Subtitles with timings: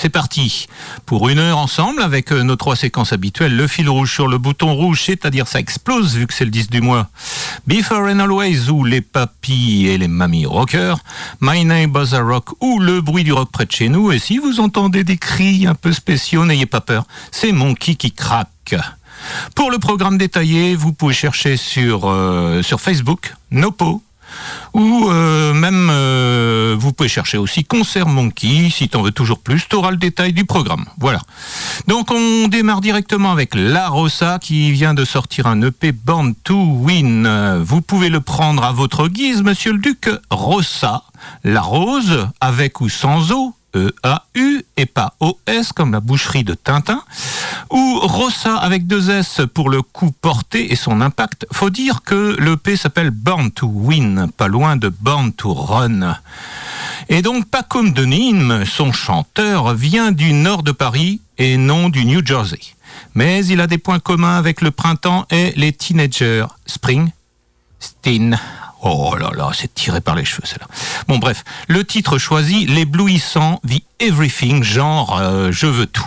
[0.00, 0.68] C'est parti
[1.06, 3.56] pour une heure ensemble avec euh, nos trois séquences habituelles.
[3.56, 6.70] Le fil rouge sur le bouton rouge, c'est-à-dire ça explose vu que c'est le 10
[6.70, 7.08] du mois.
[7.66, 11.00] Before and Always ou les papis et les mamies rockers.
[11.40, 14.12] My Neighbors a Rock ou le bruit du rock près de chez nous.
[14.12, 18.12] Et si vous entendez des cris un peu spéciaux, n'ayez pas peur, c'est Monkey qui
[18.12, 18.76] craque.
[19.56, 24.00] Pour le programme détaillé, vous pouvez chercher sur, euh, sur Facebook, Nopo,
[24.74, 29.66] ou euh, même euh, vous pouvez chercher aussi Concert Monkey, si t'en veux toujours plus,
[29.68, 30.84] t'auras le détail du programme.
[30.98, 31.20] Voilà.
[31.86, 36.56] Donc on démarre directement avec La Rosa qui vient de sortir un EP Born to
[36.56, 37.60] Win.
[37.62, 40.10] Vous pouvez le prendre à votre guise, monsieur le duc.
[40.30, 41.02] Rosa,
[41.44, 47.02] la rose, avec ou sans eau, E-A-U et pas O-S comme la boucherie de Tintin,
[47.70, 51.46] ou Rossa avec deux S pour le coup porté et son impact.
[51.52, 56.16] Faut dire que le P s'appelle Born to Win, pas loin de Born to Run.
[57.08, 62.04] Et donc Pacom de Nîmes, son chanteur, vient du nord de Paris et non du
[62.04, 62.60] New Jersey.
[63.14, 66.46] Mais il a des points communs avec le printemps et les teenagers.
[66.66, 67.10] Spring,
[67.80, 68.38] Steen,
[68.82, 70.68] Oh là là, c'est tiré par les cheveux, celle-là.
[71.08, 76.06] Bon, bref, le titre choisi, l'éblouissant, The Everything, genre euh, je veux tout.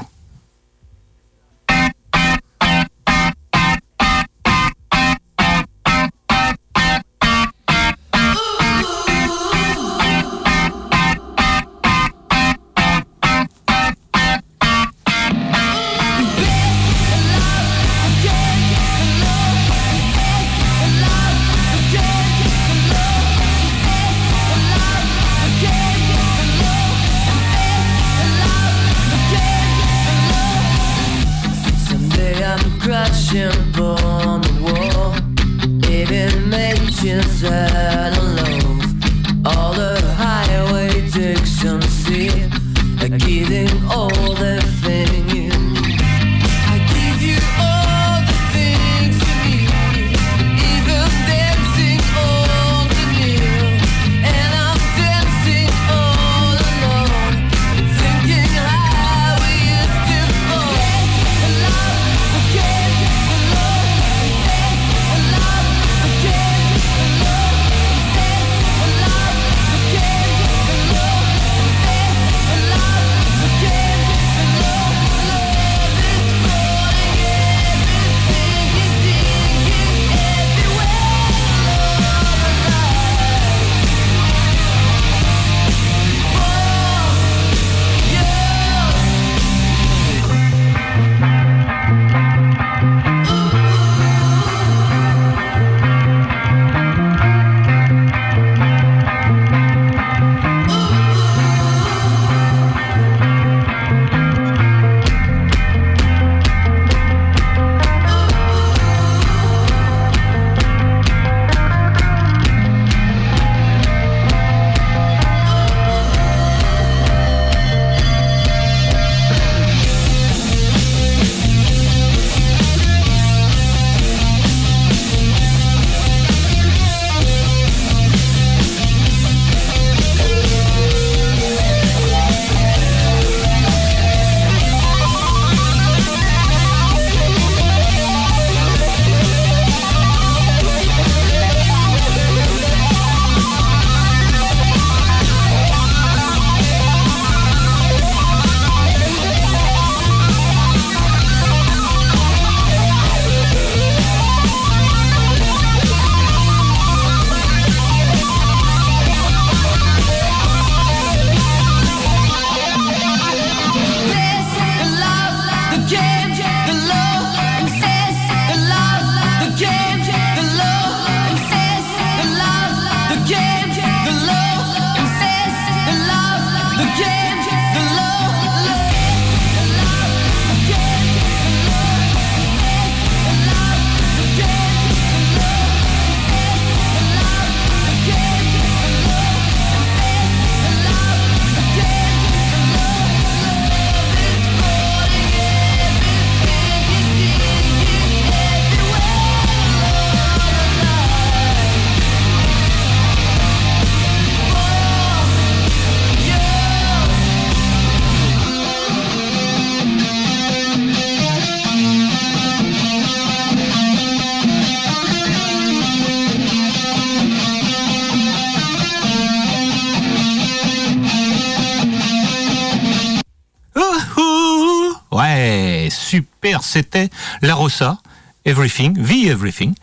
[226.61, 227.09] C'était
[227.41, 227.97] La Rossa.
[228.43, 229.75] Everything, The Everything.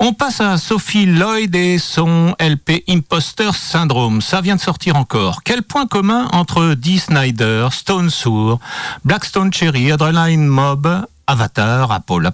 [0.00, 4.20] On passe à Sophie Lloyd et son LP Imposter Syndrome.
[4.20, 5.44] Ça vient de sortir encore.
[5.44, 8.58] Quel point commun entre Dee Snyder, Stone Sour,
[9.04, 12.30] Blackstone Cherry, Adrenaline Mob, Avatar, Apollo,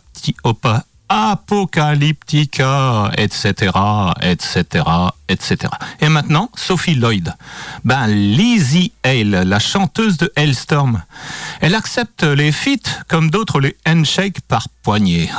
[1.09, 3.73] Apocalyptica, etc.,
[4.23, 4.85] etc.,
[5.29, 5.73] etc.
[6.01, 7.35] Et maintenant, Sophie Lloyd.
[7.85, 11.03] Ben, Lizzie Hale, la chanteuse de Hailstorm.
[11.61, 15.31] Elle accepte les feats comme d'autres les handshakes par poignée.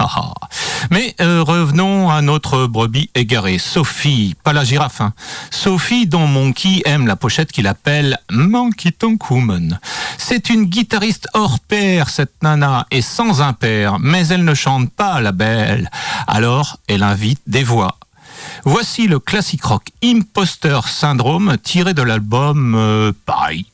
[0.91, 3.57] Mais euh, revenons à notre brebis égarée.
[3.57, 5.01] Sophie, pas la girafe.
[5.01, 5.13] Hein.
[5.51, 9.79] Sophie dont Monkey aime la pochette qu'il appelle Monkey Tonk Woman.
[10.17, 13.99] C'est une guitariste hors pair, cette nana, et sans impair.
[13.99, 15.58] Mais elle ne chante pas la belle.
[16.27, 17.97] Alors, elle invite des voix
[18.63, 23.65] Voici le classique rock Imposter Syndrome tiré de l'album euh, Pareil.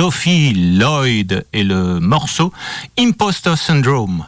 [0.00, 2.54] Sophie Lloyd et le morceau
[2.98, 4.24] Imposter Syndrome.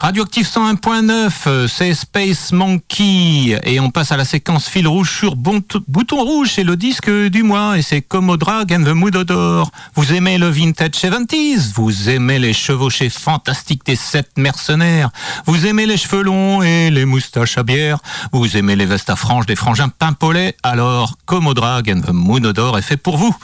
[0.00, 3.58] Radioactive 101.9, euh, c'est Space Monkey.
[3.64, 6.52] Et on passe à la séquence fil rouge sur bouton rouge.
[6.54, 9.72] C'est le disque du mois et c'est Drag and the Mood Odor.
[9.96, 15.10] Vous aimez le vintage 70s Vous aimez les chevauchés fantastiques des sept mercenaires
[15.46, 17.98] Vous aimez les cheveux longs et les moustaches à bière
[18.32, 22.78] Vous aimez les vestes à franges des frangins pimpolets Alors Drag and the Moon Odor
[22.78, 23.34] est fait pour vous.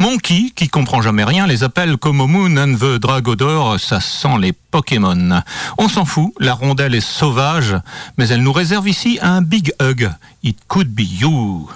[0.00, 3.78] Monkey, qui comprend jamais rien, les appelle Como Moon and the Dragodor.
[3.78, 5.42] Ça sent les Pokémon.
[5.78, 7.76] On s'en fout, la rondelle est sauvage,
[8.16, 10.10] mais elle nous réserve ici un big hug.
[10.42, 11.68] It could be you.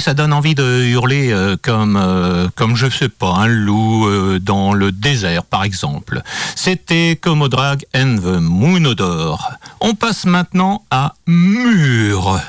[0.00, 4.38] Ça donne envie de hurler euh, comme, euh, comme je sais pas, un loup euh,
[4.38, 6.22] dans le désert, par exemple.
[6.54, 9.52] C'était Comodrag and the Moonodor.
[9.80, 12.40] On passe maintenant à Mur,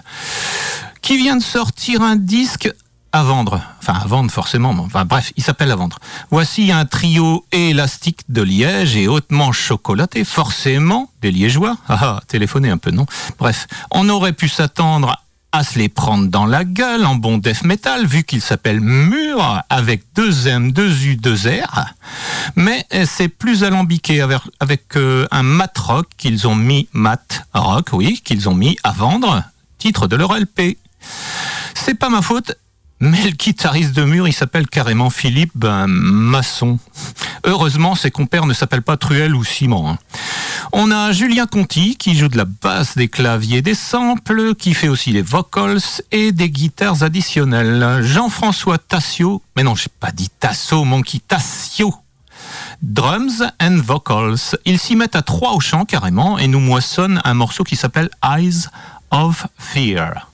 [1.01, 2.73] qui vient de sortir un disque
[3.15, 3.61] à vendre.
[3.79, 4.71] Enfin, à vendre forcément.
[4.71, 5.99] Enfin, bref, il s'appelle à vendre.
[6.31, 10.25] Voici un trio élastique de liège et hautement chocolaté.
[10.25, 11.77] Forcément, des liégeois.
[11.87, 13.05] Ah, ah téléphonez un peu, non
[13.39, 15.15] Bref, on aurait pu s'attendre
[15.55, 19.63] à se les prendre dans la gueule en bon death metal, vu qu'il s'appelle Mur,
[19.69, 21.85] avec deux M, deux U, deux R.
[22.57, 27.87] Mais c'est plus alambiqué avec, avec euh, un mat rock qu'ils ont mis, mat rock,
[27.93, 29.43] oui, qu'ils ont mis à vendre,
[29.77, 30.77] titre de leur LP.
[31.73, 32.57] C'est pas ma faute,
[33.05, 36.79] mais le guitariste de mur, il s'appelle carrément Philippe ben, Masson.
[37.43, 39.89] Heureusement, ses compères ne s'appellent pas Truel ou Simon.
[39.89, 39.97] Hein.
[40.71, 44.87] On a Julien Conti qui joue de la basse, des claviers, des samples, qui fait
[44.87, 45.79] aussi les vocals
[46.11, 48.01] et des guitares additionnelles.
[48.01, 51.93] Jean-François Tassio, mais non, j'ai pas dit Tasso, mon qui Tassio.
[52.81, 54.57] Drums and vocals.
[54.65, 58.09] Ils s'y mettent à trois au chant carrément et nous moissonnent un morceau qui s'appelle
[58.23, 58.67] Eyes
[59.11, 60.29] of Fear.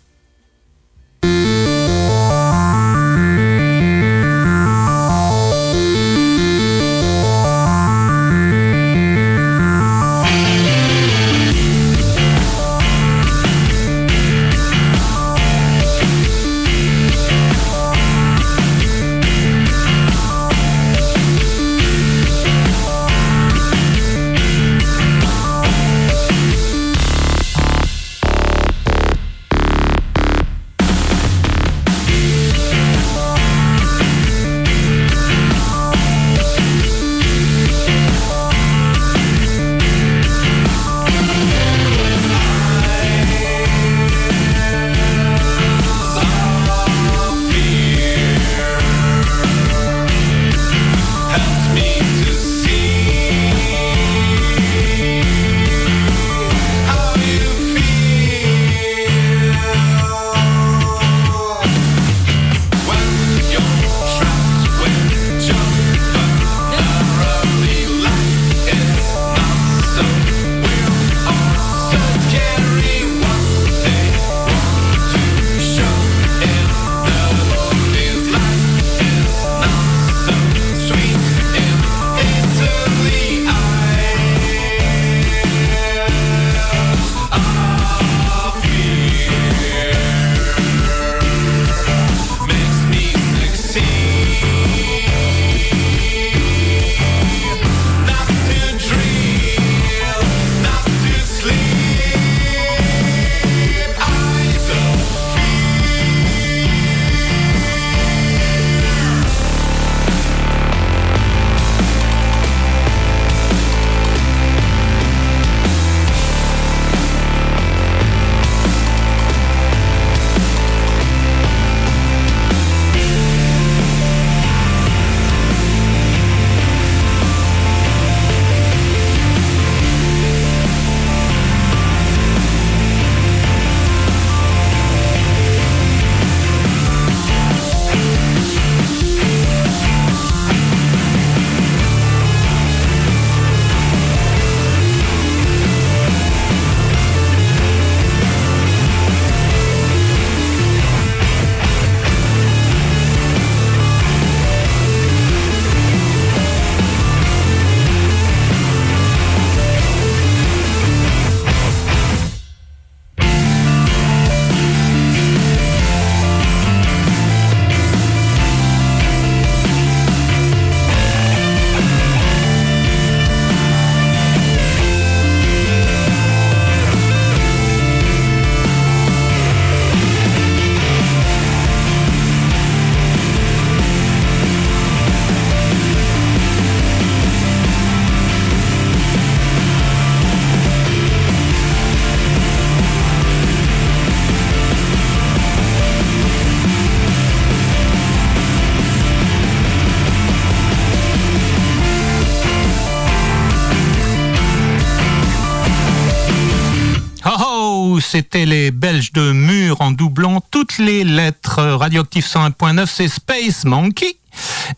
[208.11, 211.61] C'était les Belges de Mur en doublant toutes les lettres.
[211.61, 214.17] Radioactive 101.9, c'est Space Monkey.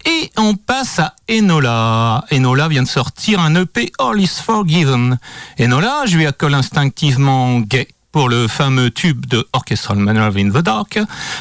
[0.06, 2.26] Et on passe à Enola.
[2.32, 5.18] Enola vient de sortir un EP All is Forgiven.
[5.60, 7.88] Enola, je lui accole instinctivement gay.
[8.14, 11.00] Pour le fameux tube de Orchestral Maneuver in the Dark,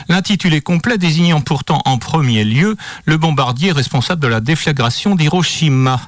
[0.08, 6.00] l'intitulé complet désignant pourtant en premier lieu le bombardier responsable de la déflagration d'Hiroshima.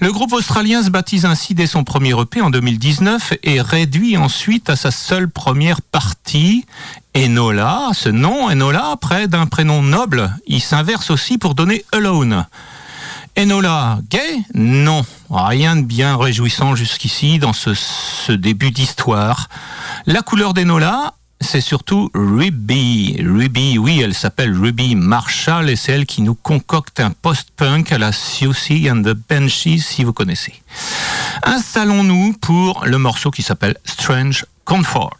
[0.00, 4.70] Le groupe australien se baptise ainsi dès son premier EP en 2019 et réduit ensuite
[4.70, 6.64] à sa seule première partie.
[7.14, 12.46] Enola, ce nom, Enola, près d'un prénom noble, il s'inverse aussi pour donner Alone.
[13.38, 19.48] Enola, gay Non, rien de bien réjouissant jusqu'ici dans ce, début d'histoire.
[20.06, 23.16] La couleur d'Enola, c'est surtout Ruby.
[23.24, 27.98] Ruby, oui, elle s'appelle Ruby Marshall et c'est elle qui nous concocte un post-punk à
[27.98, 30.60] la Susie and the Benchies, si vous connaissez.
[31.44, 35.16] Installons-nous pour le morceau qui s'appelle Strange Comfort.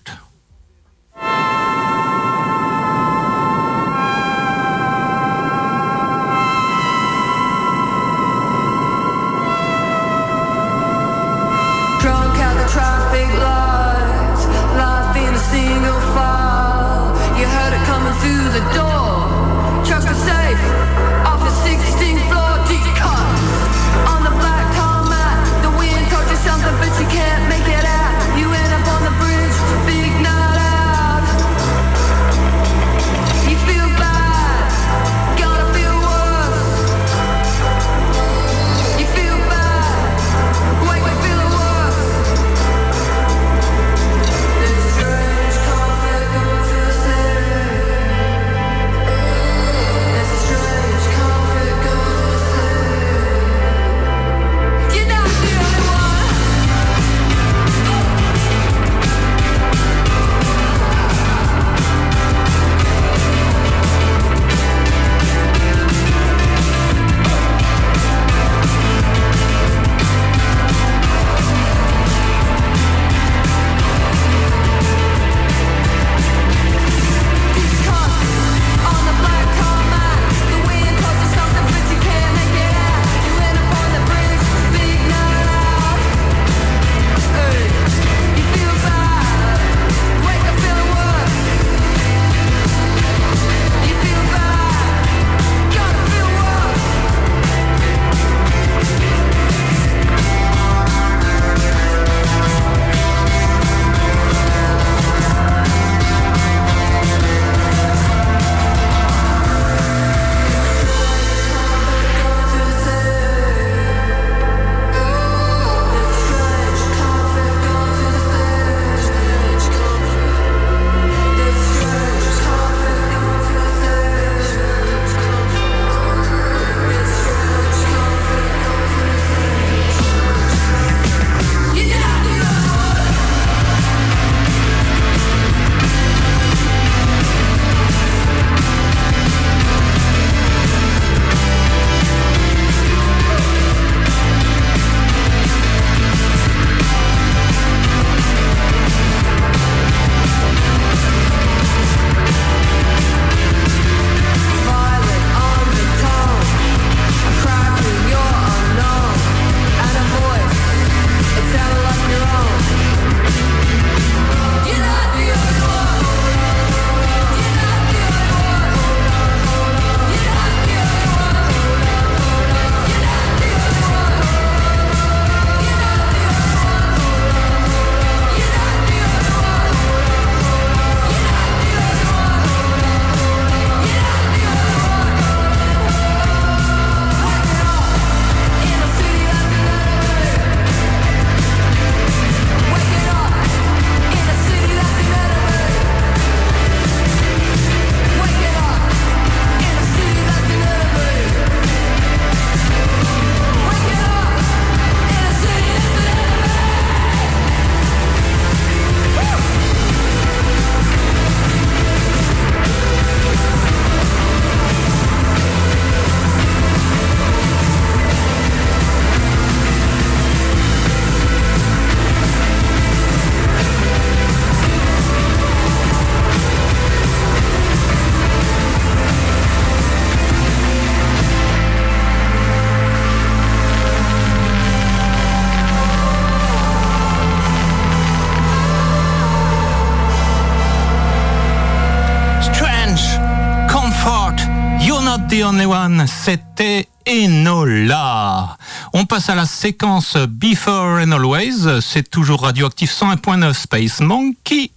[249.28, 254.70] À la séquence Before and Always, c'est toujours radioactif 101.9 Space Monkey.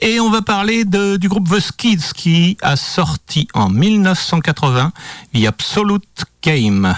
[0.00, 4.92] Et on va parler de, du groupe The Skids qui a sorti en 1980
[5.34, 6.94] The Absolute Game.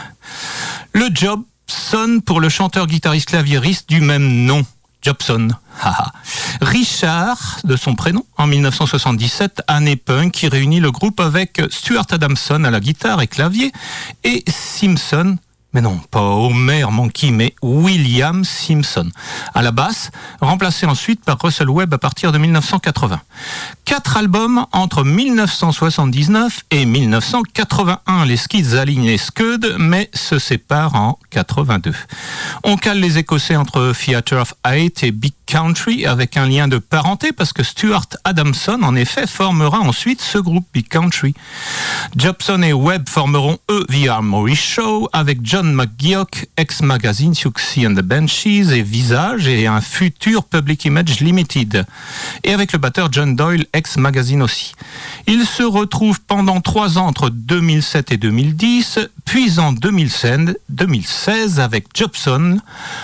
[0.92, 4.64] Le job sonne pour le chanteur guitariste claviériste du même nom,
[5.02, 5.48] Jobson.
[6.60, 12.62] Richard, de son prénom, en 1977, année punk, qui réunit le groupe avec Stuart Adamson
[12.64, 13.72] à la guitare et clavier
[14.22, 15.36] et Simpson
[15.72, 19.08] mais non, pas Homer Monkey, mais William Simpson.
[19.54, 23.20] À la basse, remplacé ensuite par Russell Webb à partir de 1980.
[23.84, 28.24] Quatre albums entre 1979 et 1981.
[28.26, 29.18] Les Skids alignent les
[29.78, 31.94] mais se séparent en 82.
[32.64, 36.78] On cale les Écossais entre Theatre of Eight et Big Country avec un lien de
[36.78, 41.34] parenté parce que Stuart Adamson, en effet, formera ensuite ce groupe Big Country.
[42.16, 48.02] Jobson et Webb formeront eux The Armory Show avec John McGeoch, ex-magazine Siouxsie and the
[48.02, 51.84] Benchies et Visage et un futur Public Image Limited.
[52.44, 54.74] Et avec le batteur John Doyle, ex-magazine aussi.
[55.26, 61.86] Il se retrouve pendant trois ans entre 2007 et 2010, puis en 2016, 2016 avec
[61.94, 62.58] Jobson,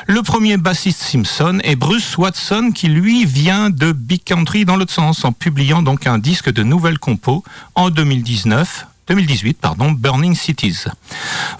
[0.07, 4.93] le premier bassiste Simpson et Bruce Watson qui lui vient de Big Country dans l'autre
[4.93, 7.45] sens en publiant donc un disque de nouvelles compos
[7.75, 10.85] en 2019 2018, pardon, Burning Cities.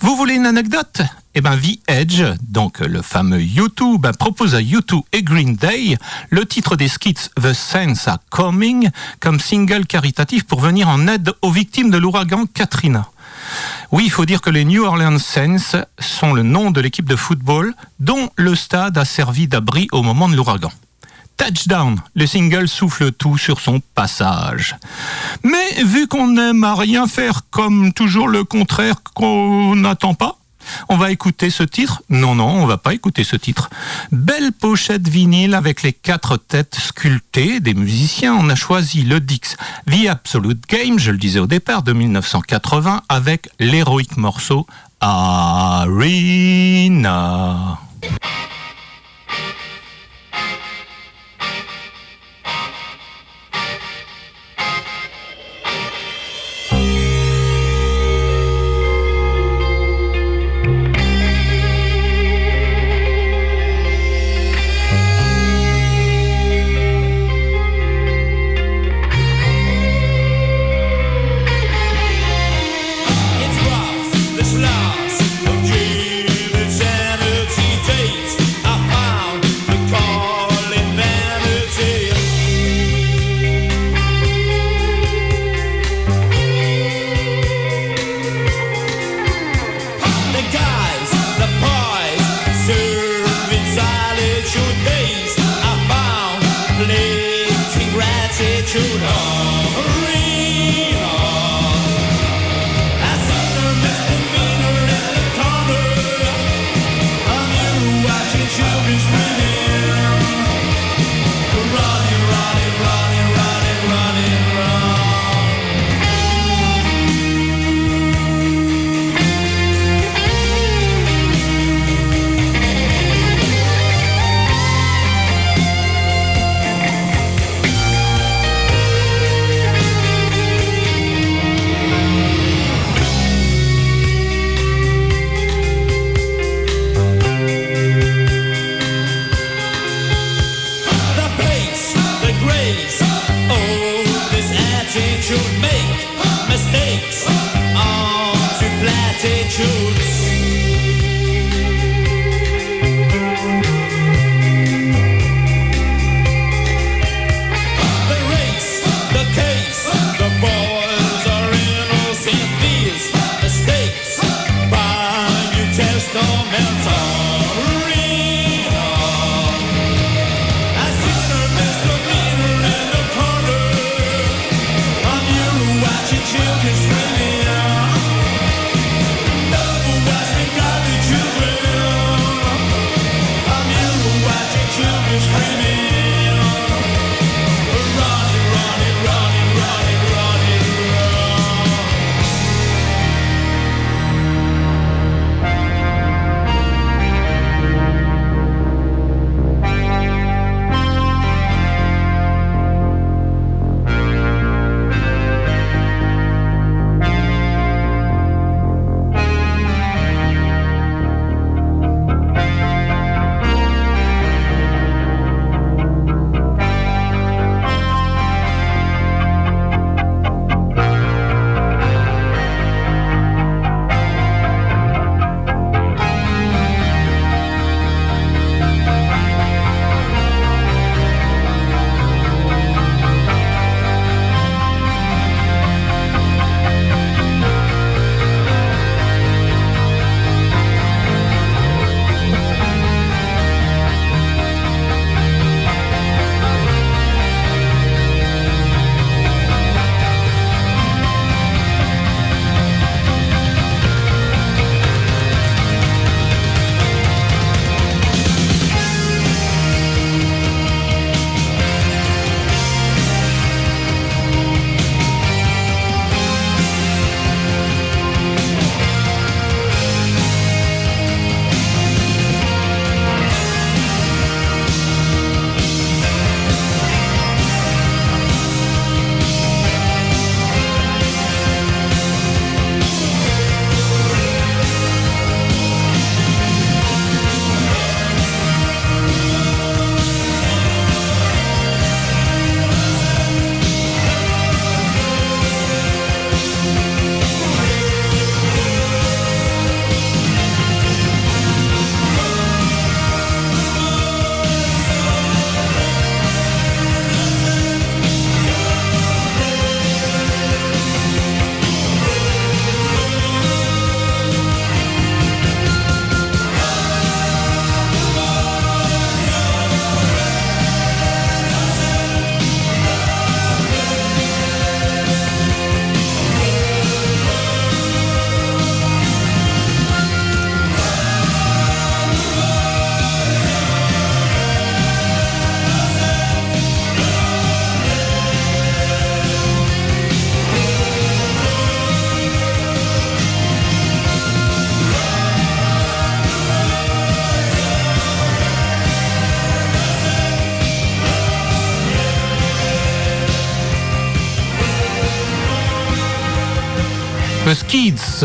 [0.01, 1.01] Vous voulez une anecdote?
[1.35, 5.97] Eh bien, The Edge, donc le fameux YouTube, propose à YouTube et Green Day
[6.31, 11.33] le titre des skits The Saints Are Coming comme single caritatif pour venir en aide
[11.41, 13.09] aux victimes de l'ouragan Katrina.
[13.93, 17.17] Oui, il faut dire que les New Orleans Saints sont le nom de l'équipe de
[17.17, 20.71] football dont le stade a servi d'abri au moment de l'ouragan.
[21.39, 24.77] Touchdown, le single souffle tout sur son passage.
[25.43, 30.39] Mais vu qu'on n'aime à rien faire comme toujours le contraire qu'on n'attend pas,
[30.89, 33.71] on va écouter ce titre Non, non, on va pas écouter ce titre.
[34.13, 38.35] Belle pochette vinyle avec les quatre têtes sculptées des musiciens.
[38.35, 39.57] On a choisi le Dix
[39.91, 44.67] The Absolute Game, je le disais au départ, de 1980, avec l'héroïque morceau
[45.01, 45.99] Arena.
[94.55, 94.63] You.
[94.85, 94.98] they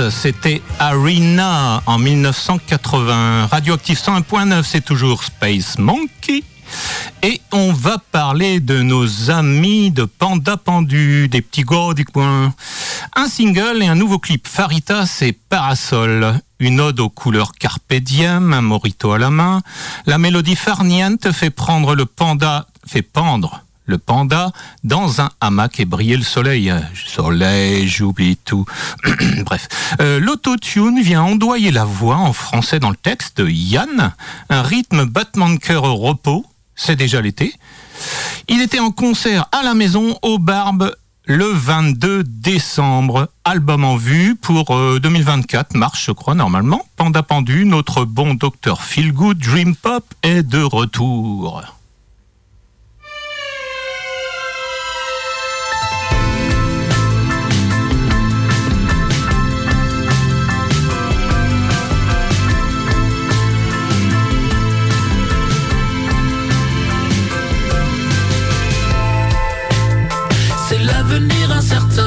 [0.09, 3.45] C'était Arena en 1980.
[3.45, 6.43] Radioactive 101.9, c'est toujours Space Monkey.
[7.21, 12.55] Et on va parler de nos amis de Panda Pendu, des petits gars du coin.
[13.15, 14.47] Un single et un nouveau clip.
[14.47, 16.39] Farita, c'est Parasol.
[16.59, 19.61] Une ode aux couleurs carpe diem, un morito à la main.
[20.07, 24.51] La mélodie farniente fait prendre le panda, fait pendre le panda
[24.83, 26.73] dans un hamac et briller le soleil.
[27.05, 28.65] Soleil, j'oublie tout.
[29.45, 29.67] Bref.
[30.01, 34.13] Euh, L'autotune vient ondoyer la voix en français dans le texte de Yann,
[34.49, 37.53] un rythme battement de cœur au repos, c'est déjà l'été.
[38.47, 43.29] Il était en concert à la maison au Barbe le 22 décembre.
[43.45, 44.65] Album en vue pour
[44.99, 46.85] 2024, euh, marche je crois normalement.
[46.97, 51.63] Panda Pendu, notre bon docteur Feel Good Dream Pop est de retour.
[71.13, 72.02] devenir incertain.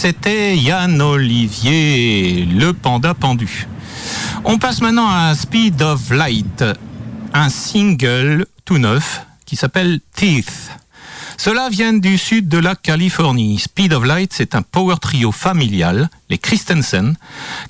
[0.00, 3.66] C'était Yann Olivier, le panda pendu.
[4.44, 6.64] On passe maintenant à Speed of Light,
[7.34, 10.70] un single tout neuf qui s'appelle Teeth.
[11.36, 13.58] Cela vient du sud de la Californie.
[13.58, 17.16] Speed of Light, c'est un power trio familial, les Christensen,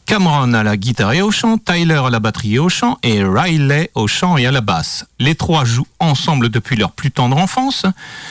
[0.05, 3.24] Cameron à la guitare et au chant, Tyler à la batterie et au chant, et
[3.24, 5.07] Riley au chant et à la basse.
[5.18, 7.87] Les trois jouent ensemble depuis leur plus tendre enfance,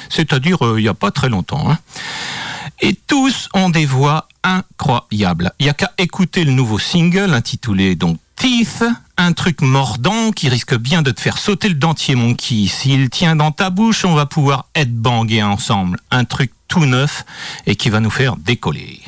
[0.09, 1.71] c'est-à-dire euh, il n'y a pas très longtemps.
[1.71, 1.79] Hein.
[2.81, 5.51] Et tous ont des voix incroyables.
[5.59, 8.83] Il n'y a qu'à écouter le nouveau single intitulé donc Teeth,
[9.17, 12.35] un truc mordant qui risque bien de te faire sauter le dentier, mon.
[12.37, 15.99] S'il tient dans ta bouche, on va pouvoir être bangé ensemble.
[16.11, 17.25] Un truc tout neuf
[17.65, 19.01] et qui va nous faire décoller.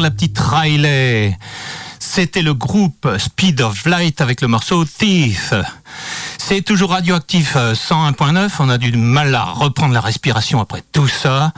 [0.00, 1.36] La petite Riley.
[1.98, 5.52] C'était le groupe Speed of Light avec le morceau Thief.
[6.38, 8.36] C'est toujours radioactif 101.9.
[8.36, 11.52] Euh, On a du mal à reprendre la respiration après tout ça.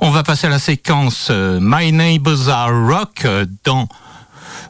[0.00, 3.88] On va passer à la séquence euh, My Neighbors Are Rock euh, dans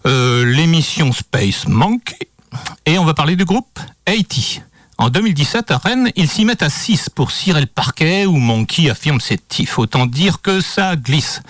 [0.05, 2.15] l'émission Space Monk.
[2.87, 4.63] Et on va parler du groupe 80.
[4.99, 8.91] En 2017, à Rennes, ils s'y mettent à 6 pour cirer le parquet où Monkey
[8.91, 9.79] affirme ses tifs.
[9.79, 11.41] Autant dire que ça glisse.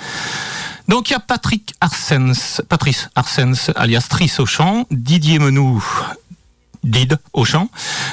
[0.88, 5.84] Donc il y a Patrick Arsens, Patrice Arsens, alias Tris au chant, Didier Menou,
[6.82, 7.68] Did au chant,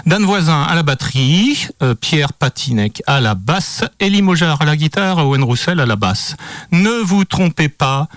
[0.05, 4.75] Dan Voisin à la batterie, euh, Pierre Patinec à la basse, Elie Mojar à la
[4.75, 6.35] guitare, Owen Roussel à la basse.
[6.71, 8.09] Ne vous trompez pas,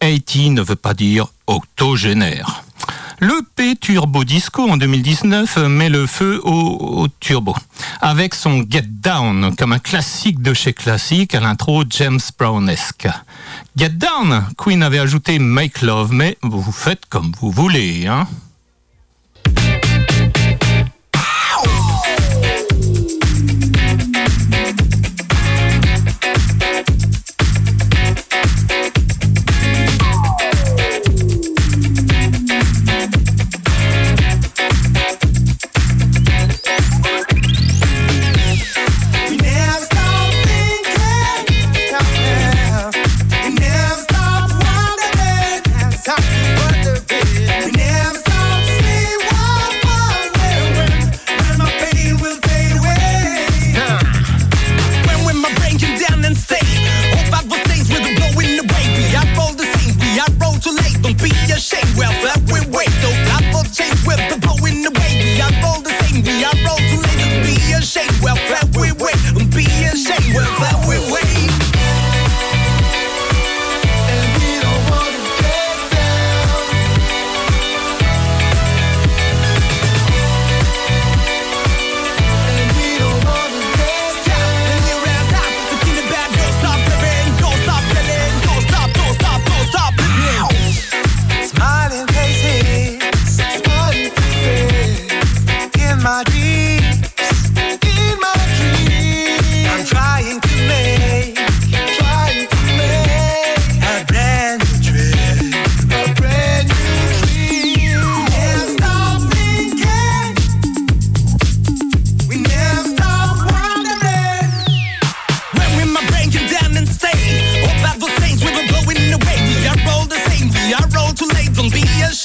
[0.00, 2.65] 80 ne veut pas dire octogénaire.
[3.18, 7.56] Le P Turbo Disco en 2019 met le feu au, turbo
[8.02, 13.08] avec son Get Down comme un classique de chez classique à l'intro James Brownesque.
[13.76, 18.26] Get Down, Queen avait ajouté Make Love, mais vous faites comme vous voulez, hein.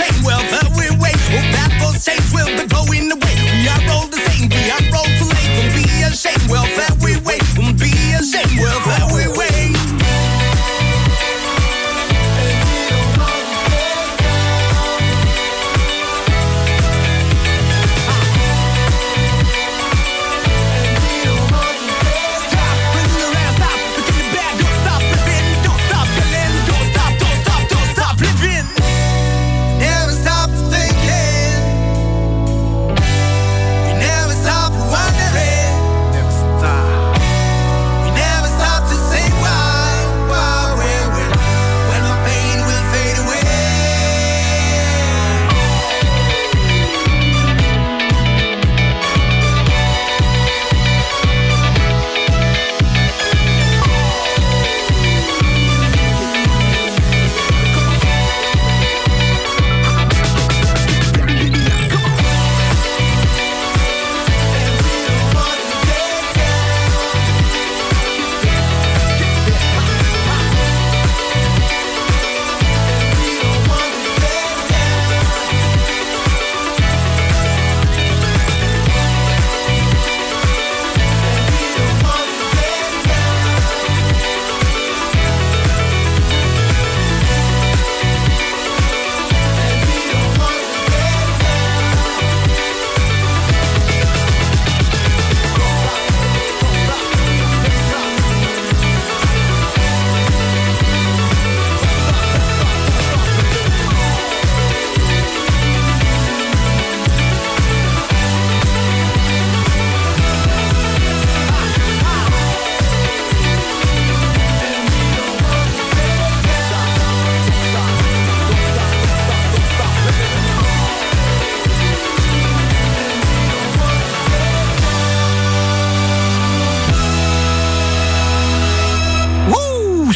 [0.01, 0.23] shame.
[0.23, 1.15] Well, the we wait.
[1.31, 2.70] Oh, baffled saints will begin.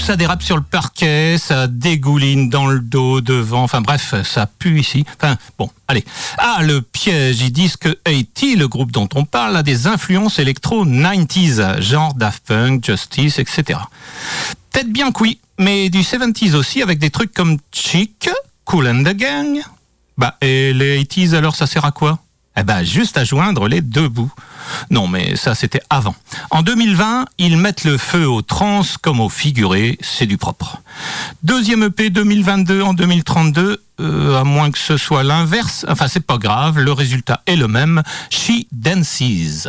[0.06, 4.80] Ça dérape sur le parquet, ça dégouline dans le dos, devant, enfin bref, ça pue
[4.80, 5.03] ici.
[5.20, 6.06] Enfin, bon, allez.
[6.38, 10.38] Ah, le piège, ils disent que AT, le groupe dont on parle, a des influences
[10.38, 13.80] électro 90s, genre Daft Punk, Justice, etc.
[14.72, 18.30] Peut-être bien que oui, mais du 70s aussi, avec des trucs comme Chic,
[18.66, 19.60] Cool and the Gang.
[20.20, 22.20] Bah, et les 80s, alors ça sert à quoi?
[22.58, 24.32] Eh ben, juste à joindre les deux bouts.
[24.89, 26.16] Non, mais ça, c'était avant.
[26.49, 30.82] En 2020, ils mettent le feu aux trans comme aux figurés, c'est du propre.
[31.43, 36.38] Deuxième EP 2022 en 2032, euh, à moins que ce soit l'inverse, enfin, c'est pas
[36.38, 38.01] grave, le résultat est le même.
[38.30, 39.68] She Dances.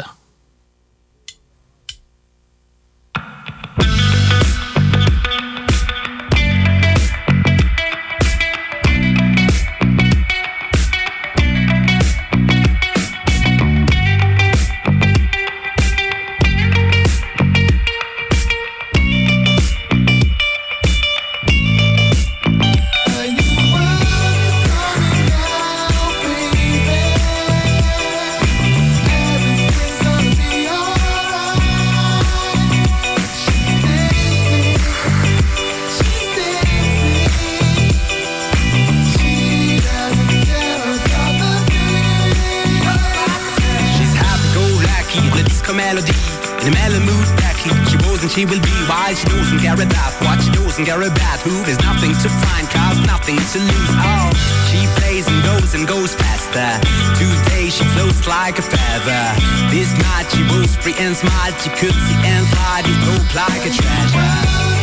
[47.91, 49.19] She was and she will be wise.
[49.21, 51.65] She knows and care about what she and care about who.
[51.65, 53.93] There's nothing to find, cause nothing to lose.
[53.97, 54.29] Oh,
[54.69, 56.69] she plays and goes and goes faster.
[57.17, 59.25] Today she floats like a feather.
[59.71, 61.55] This night she was free and smiled.
[61.61, 62.83] She could see and fly.
[62.85, 64.76] Hope like a treasure.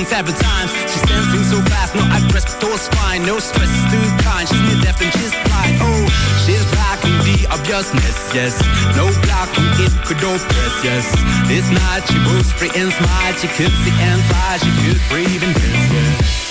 [0.00, 0.72] She several times.
[0.88, 4.48] She's dancing so fast, no address, toes fine, no stress, too kind.
[4.48, 5.76] She's near deaf and she's blind.
[5.80, 6.04] Oh,
[6.44, 8.56] she's blocking the obviousness, yes.
[8.96, 11.04] No blocking it could oppress, yes.
[11.48, 13.34] This night she moves free and smile.
[13.34, 16.49] She could see and fly, she could breathe and dance.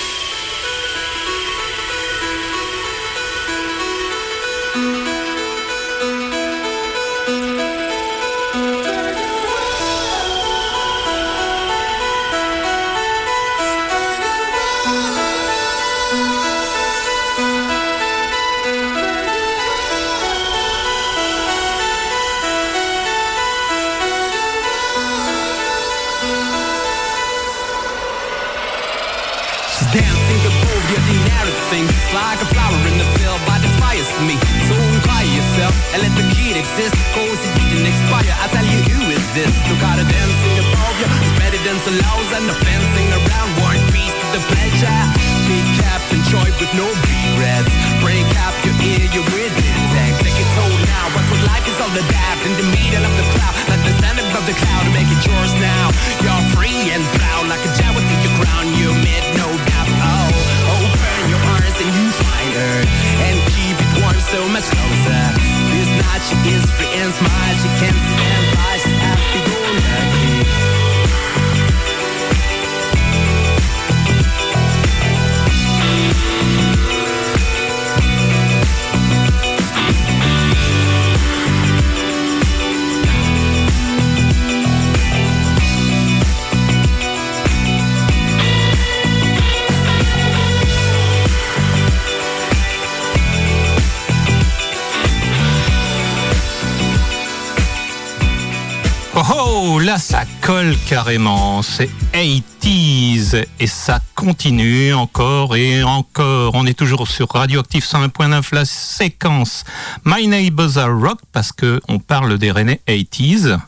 [100.87, 101.61] Carrément.
[101.61, 106.55] C'est 80s et ça continue encore et encore.
[106.55, 109.63] On est toujours sur Radioactive 101.9, la séquence
[110.05, 113.59] My Neighbors Are Rock parce que on parle des Rennais 80s.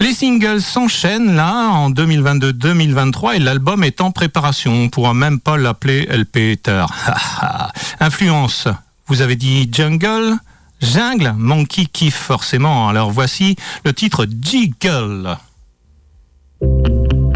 [0.00, 4.72] Les singles s'enchaînent là en 2022-2023 et l'album est en préparation.
[4.72, 6.92] On pourra même pas l'appeler LP tard.
[8.00, 8.68] Influence.
[9.06, 10.36] Vous avez dit Jungle,
[10.82, 12.88] Jungle, Monkey kiffe forcément.
[12.88, 13.56] Alors voici
[13.86, 15.38] le titre Jiggle.
[16.60, 17.29] Thank you.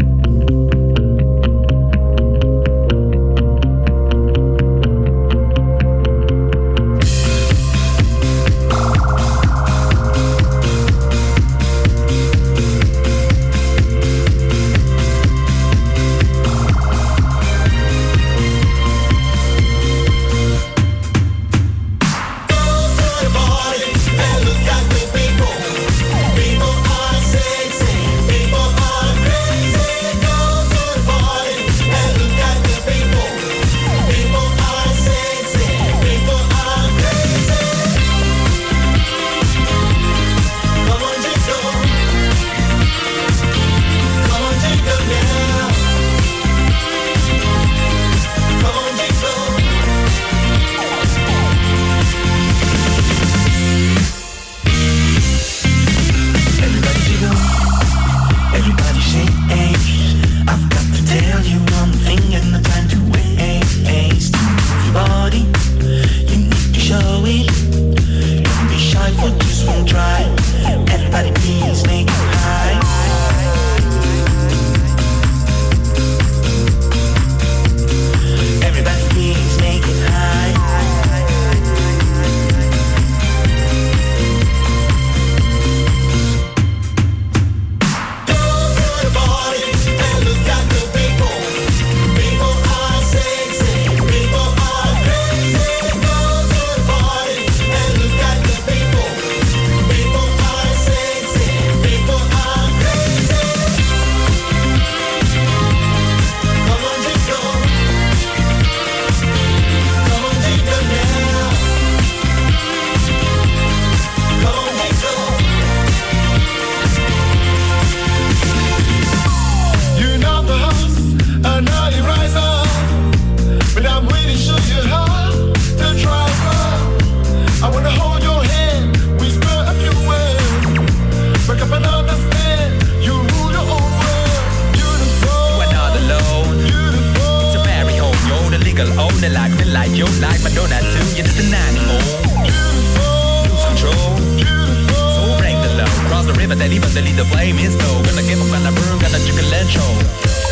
[146.65, 148.01] That even the lead the flame is low.
[148.01, 150.44] Gonna give up, gonna burn, gonna chicken and.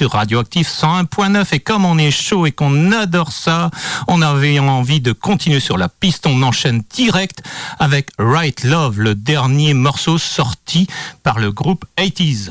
[0.00, 3.70] Sur Radioactive 101.9 et comme on est chaud et qu'on adore ça,
[4.08, 7.42] on avait envie de continuer sur la piste, on enchaîne direct
[7.78, 10.86] avec Right Love, le dernier morceau sorti
[11.22, 12.48] par le groupe 80s.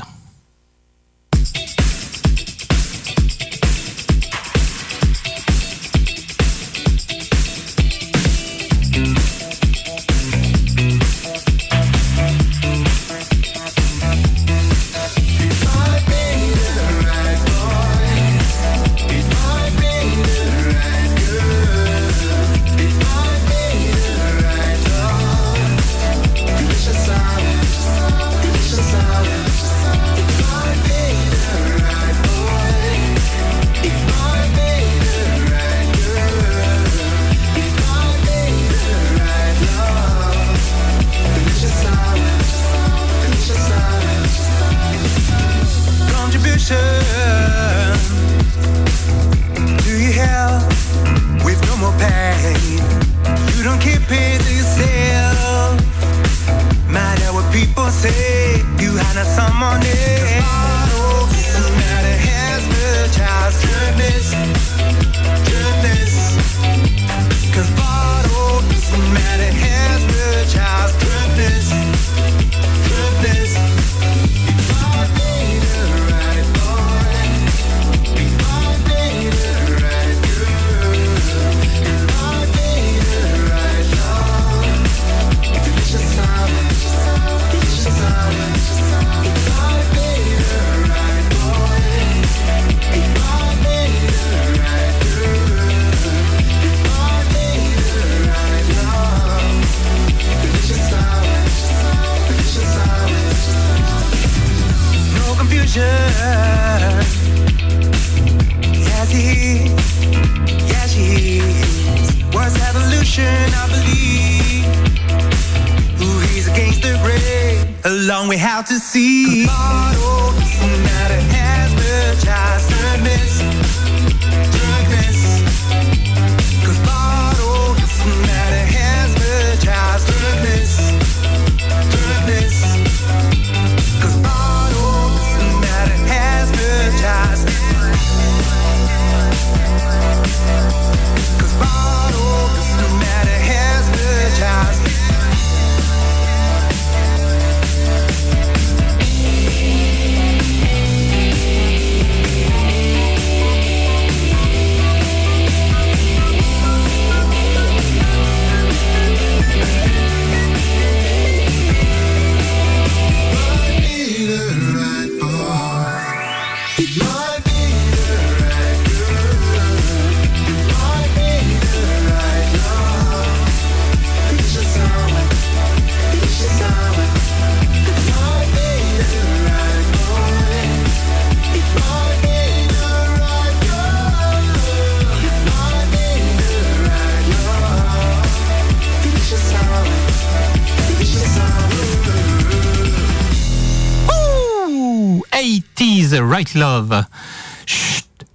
[196.54, 197.04] Love.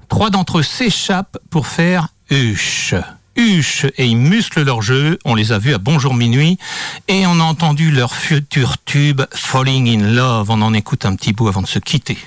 [0.10, 2.95] Trois d'entre eux s'échappent pour faire huche.
[3.36, 5.20] Huche et ils musclent leur jeu.
[5.26, 6.58] On les a vus à Bonjour Minuit
[7.08, 10.49] et on a entendu leur futur tube Falling in Love.
[10.49, 12.18] On en écoute un petit bout avant de se quitter.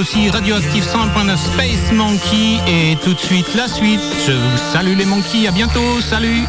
[0.00, 4.00] Aussi Radioactive 100.9 Space Monkey et tout de suite la suite.
[4.26, 6.46] Je vous salue les monkeys, à bientôt, salut